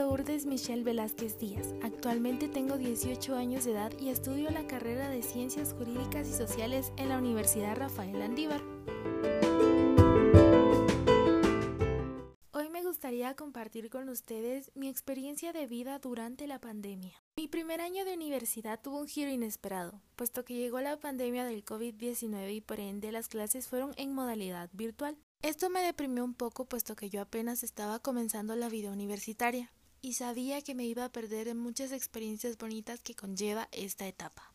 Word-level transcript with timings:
Lourdes 0.00 0.46
Michelle 0.46 0.82
Velázquez 0.82 1.38
Díaz. 1.38 1.74
Actualmente 1.82 2.48
tengo 2.48 2.78
18 2.78 3.36
años 3.36 3.66
de 3.66 3.72
edad 3.72 3.92
y 4.00 4.08
estudio 4.08 4.50
la 4.50 4.66
carrera 4.66 5.10
de 5.10 5.22
Ciencias 5.22 5.74
Jurídicas 5.74 6.26
y 6.26 6.32
Sociales 6.32 6.90
en 6.96 7.10
la 7.10 7.18
Universidad 7.18 7.76
Rafael 7.76 8.22
Andívar. 8.22 8.62
Hoy 12.52 12.70
me 12.70 12.82
gustaría 12.82 13.34
compartir 13.36 13.90
con 13.90 14.08
ustedes 14.08 14.72
mi 14.74 14.88
experiencia 14.88 15.52
de 15.52 15.66
vida 15.66 15.98
durante 15.98 16.46
la 16.46 16.58
pandemia. 16.58 17.22
Mi 17.36 17.46
primer 17.46 17.82
año 17.82 18.06
de 18.06 18.14
universidad 18.14 18.80
tuvo 18.80 19.00
un 19.00 19.06
giro 19.06 19.30
inesperado, 19.30 20.00
puesto 20.16 20.46
que 20.46 20.54
llegó 20.54 20.80
la 20.80 20.98
pandemia 20.98 21.44
del 21.44 21.62
COVID-19 21.62 22.54
y 22.54 22.60
por 22.62 22.80
ende 22.80 23.12
las 23.12 23.28
clases 23.28 23.68
fueron 23.68 23.92
en 23.98 24.14
modalidad 24.14 24.70
virtual. 24.72 25.18
Esto 25.42 25.68
me 25.68 25.82
deprimió 25.82 26.24
un 26.24 26.34
poco 26.34 26.64
puesto 26.64 26.96
que 26.96 27.10
yo 27.10 27.20
apenas 27.20 27.62
estaba 27.62 27.98
comenzando 27.98 28.56
la 28.56 28.70
vida 28.70 28.90
universitaria 28.90 29.70
y 30.02 30.14
sabía 30.14 30.62
que 30.62 30.74
me 30.74 30.84
iba 30.84 31.04
a 31.04 31.12
perder 31.12 31.48
en 31.48 31.58
muchas 31.58 31.92
experiencias 31.92 32.56
bonitas 32.56 33.00
que 33.00 33.14
conlleva 33.14 33.68
esta 33.72 34.06
etapa. 34.06 34.52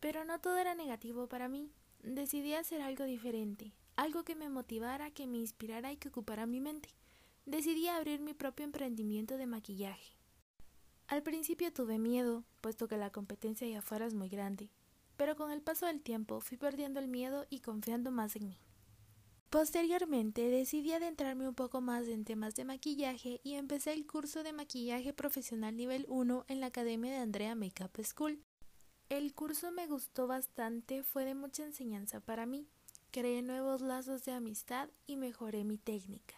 Pero 0.00 0.24
no 0.24 0.40
todo 0.40 0.56
era 0.58 0.74
negativo 0.74 1.28
para 1.28 1.48
mí. 1.48 1.70
Decidí 2.02 2.54
hacer 2.54 2.80
algo 2.80 3.04
diferente, 3.04 3.72
algo 3.96 4.24
que 4.24 4.36
me 4.36 4.48
motivara, 4.48 5.10
que 5.10 5.26
me 5.26 5.38
inspirara 5.38 5.92
y 5.92 5.96
que 5.96 6.08
ocupara 6.08 6.46
mi 6.46 6.60
mente. 6.60 6.88
Decidí 7.46 7.88
abrir 7.88 8.20
mi 8.20 8.34
propio 8.34 8.64
emprendimiento 8.64 9.36
de 9.36 9.46
maquillaje. 9.46 10.18
Al 11.08 11.22
principio 11.22 11.72
tuve 11.72 11.98
miedo, 11.98 12.44
puesto 12.60 12.86
que 12.86 12.96
la 12.96 13.10
competencia 13.10 13.66
allá 13.66 13.78
afuera 13.78 14.06
es 14.06 14.14
muy 14.14 14.28
grande, 14.28 14.70
pero 15.16 15.36
con 15.36 15.50
el 15.50 15.62
paso 15.62 15.86
del 15.86 16.02
tiempo 16.02 16.40
fui 16.40 16.56
perdiendo 16.56 17.00
el 17.00 17.08
miedo 17.08 17.46
y 17.48 17.60
confiando 17.60 18.10
más 18.10 18.36
en 18.36 18.48
mí. 18.48 18.58
Posteriormente 19.50 20.50
decidí 20.50 20.92
adentrarme 20.92 21.48
un 21.48 21.54
poco 21.54 21.80
más 21.80 22.06
en 22.06 22.26
temas 22.26 22.54
de 22.54 22.66
maquillaje 22.66 23.40
y 23.42 23.54
empecé 23.54 23.94
el 23.94 24.06
curso 24.06 24.42
de 24.42 24.52
maquillaje 24.52 25.14
profesional 25.14 25.74
nivel 25.74 26.04
1 26.08 26.44
en 26.48 26.60
la 26.60 26.66
Academia 26.66 27.12
de 27.12 27.18
Andrea 27.18 27.54
Makeup 27.54 27.96
School. 28.04 28.42
El 29.08 29.32
curso 29.34 29.72
me 29.72 29.86
gustó 29.86 30.26
bastante, 30.26 31.02
fue 31.02 31.24
de 31.24 31.34
mucha 31.34 31.64
enseñanza 31.64 32.20
para 32.20 32.44
mí. 32.44 32.68
Creé 33.10 33.40
nuevos 33.40 33.80
lazos 33.80 34.22
de 34.26 34.32
amistad 34.32 34.90
y 35.06 35.16
mejoré 35.16 35.64
mi 35.64 35.78
técnica. 35.78 36.34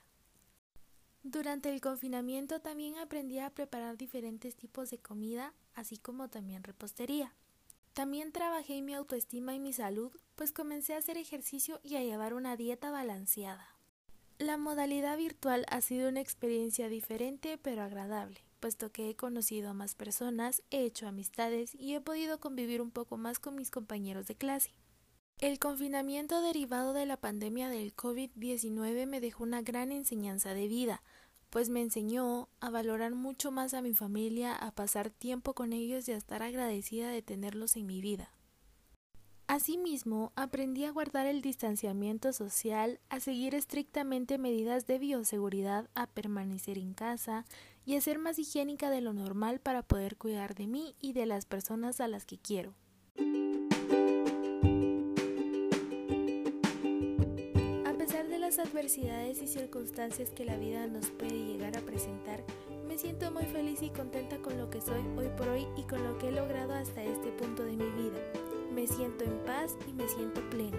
Durante 1.25 1.73
el 1.73 1.81
confinamiento 1.81 2.61
también 2.61 2.97
aprendí 2.97 3.41
a 3.41 3.51
preparar 3.51 3.97
diferentes 3.97 4.55
tipos 4.55 4.89
de 4.89 4.99
comida, 4.99 5.53
así 5.75 5.99
como 5.99 6.29
también 6.29 6.63
repostería. 6.63 7.35
También 7.93 8.33
trabajé 8.33 8.79
en 8.79 8.85
mi 8.85 8.95
autoestima 8.95 9.55
y 9.55 9.59
mi 9.59 9.73
salud, 9.73 10.13
pues 10.37 10.53
comencé 10.53 10.95
a 10.95 10.99
hacer 10.99 11.17
ejercicio 11.17 11.81
y 11.83 11.97
a 11.97 12.03
llevar 12.03 12.35
una 12.35 12.57
dieta 12.57 12.91
balanceada. 12.91 13.77
La 14.39 14.57
modalidad 14.57 15.19
virtual 15.19 15.67
ha 15.69 15.81
sido 15.81 16.09
una 16.09 16.21
experiencia 16.21 16.89
diferente 16.89 17.59
pero 17.59 17.83
agradable, 17.83 18.41
puesto 18.59 18.91
que 18.91 19.11
he 19.11 19.17
conocido 19.17 19.71
a 19.71 19.75
más 19.75 19.95
personas, 19.95 20.63
he 20.71 20.85
hecho 20.85 21.09
amistades 21.09 21.75
y 21.75 21.95
he 21.95 22.01
podido 22.01 22.41
convivir 22.41 22.81
un 22.81 22.91
poco 22.91 23.19
más 23.19 23.39
con 23.39 23.55
mis 23.55 23.71
compañeros 23.71 24.27
de 24.27 24.37
clase. 24.37 24.71
El 25.41 25.59
confinamiento 25.59 26.43
derivado 26.43 26.93
de 26.93 27.07
la 27.07 27.17
pandemia 27.17 27.69
del 27.71 27.97
COVID-19 27.97 29.07
me 29.07 29.21
dejó 29.21 29.43
una 29.43 29.63
gran 29.63 29.91
enseñanza 29.91 30.55
de 30.55 30.69
vida, 30.69 31.03
pues 31.51 31.69
me 31.69 31.83
enseñó 31.83 32.49
a 32.61 32.71
valorar 32.71 33.15
mucho 33.15 33.51
más 33.51 33.75
a 33.75 33.83
mi 33.83 33.93
familia, 33.93 34.55
a 34.55 34.71
pasar 34.71 35.11
tiempo 35.11 35.55
con 35.55 35.73
ellos 35.73 36.09
y 36.09 36.13
a 36.13 36.17
estar 36.17 36.43
agradecida 36.43 37.11
de 37.11 37.23
tenerlos 37.23 37.77
en 37.77 37.87
mi 37.87 38.01
vida. 38.01 38.33
Asimismo, 39.49 40.33
aprendí 40.37 40.85
a 40.85 40.93
guardar 40.93 41.27
el 41.27 41.43
distanciamiento 41.43 42.33
social, 42.33 43.01
a 43.09 43.19
seguir 43.19 43.57
estrictamente 43.57 44.39
medidas 44.39 44.87
de 44.87 45.01
bioseguridad, 45.01 45.91
a 45.97 46.07
permanecer 46.07 46.79
en 46.79 46.95
casa 46.95 47.45
y 47.85 47.97
a 47.97 48.01
ser 48.01 48.21
más 48.21 48.39
higiénica 48.39 48.91
de 48.91 49.01
lo 49.01 49.13
normal 49.13 49.59
para 49.59 49.83
poder 49.83 50.17
cuidar 50.17 50.55
de 50.55 50.69
mí 50.69 50.95
y 51.01 51.15
de 51.15 51.27
las 51.27 51.47
personas 51.47 52.01
a 52.01 52.07
las 52.07 52.27
que 52.27 52.39
quiero. 52.39 52.75
Adversidades 58.61 59.41
y 59.43 59.47
circunstancias 59.47 60.31
que 60.31 60.45
la 60.45 60.57
vida 60.57 60.87
nos 60.87 61.11
puede 61.11 61.33
llegar 61.33 61.77
a 61.77 61.81
presentar, 61.81 62.45
me 62.87 62.99
siento 62.99 63.31
muy 63.33 63.45
feliz 63.45 63.83
y 63.83 63.89
contenta 63.89 64.37
con 64.39 64.59
lo 64.59 64.69
que 64.69 64.81
soy 64.81 65.01
hoy 65.17 65.29
por 65.37 65.49
hoy 65.49 65.67
y 65.77 65.83
con 65.85 66.03
lo 66.05 66.19
que 66.19 66.29
he 66.29 66.33
logrado 66.33 66.75
hasta 66.75 67.03
este 67.03 67.31
punto 67.33 67.65
de 67.65 67.73
mi 67.73 67.87
vida. 67.87 68.21
Me 68.75 68.87
siento 68.87 69.25
en 69.25 69.39
paz 69.45 69.77
y 69.89 69.93
me 69.93 70.07
siento 70.09 70.43
plena. 70.51 70.77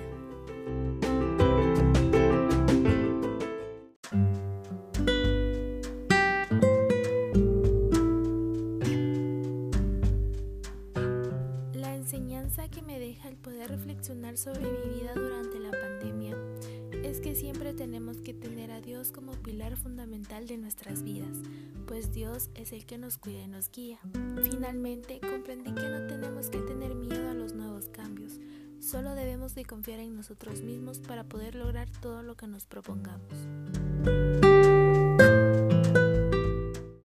La 11.74 11.96
enseñanza 11.96 12.68
que 12.70 12.82
me 12.84 13.00
deja 13.00 13.28
el 13.28 13.38
poder 13.38 13.70
reflexionar 13.70 14.38
sobre 14.38 14.62
mi 14.62 15.00
vida 15.00 15.14
durante 15.16 15.60
la 15.60 15.72
pandemia 15.72 16.38
es 17.04 17.20
que 17.20 17.36
siempre 17.36 17.74
tenemos 17.74 18.18
que 18.18 18.34
tener 18.34 18.72
a 18.72 18.82
Dios 18.82 19.12
como 19.12 19.34
pilar 19.34 19.78
fundamental 19.78 20.48
de 20.48 20.58
nuestras 20.58 21.04
vidas, 21.04 21.38
pues 21.88 22.12
Dios 22.14 22.50
es 22.56 22.72
el 22.72 22.86
que 22.86 22.98
nos 22.98 23.18
cuida 23.18 23.42
y 23.42 23.48
nos 23.48 23.72
guía. 23.72 24.00
Finalmente, 24.44 25.20
comprendí 25.20 25.74
que 25.74 25.90
no 25.90 26.08
tenemos 26.08 26.50
que 26.50 26.60
tener 26.60 26.96
miedo 26.96 27.30
a 27.30 27.34
los 27.34 27.54
nuevos 27.54 27.90
cambios, 27.90 28.40
solo 28.80 29.16
debemos 29.16 29.56
de 29.56 29.66
confiar 29.66 30.00
en 30.00 30.16
nosotros 30.16 30.62
mismos 30.62 31.00
para 31.00 31.24
poder 31.24 31.56
lograr 31.56 31.90
todo 32.02 32.24
lo 32.24 32.36
que 32.36 32.48
nos 32.48 32.66
propongamos. 32.66 34.41